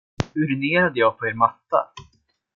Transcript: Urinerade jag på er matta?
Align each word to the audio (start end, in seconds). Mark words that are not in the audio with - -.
Urinerade 0.35 0.99
jag 0.99 1.17
på 1.17 1.27
er 1.27 1.33
matta? 1.33 1.87